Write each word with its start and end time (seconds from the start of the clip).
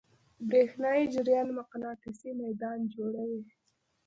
برېښنایی 0.47 1.05
جریان 1.13 1.47
مقناطیسي 1.59 2.31
میدان 2.41 2.79
جوړوي. 2.93 3.41